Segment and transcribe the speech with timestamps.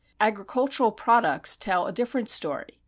[0.19, 2.79] Agricultural products tell a different story.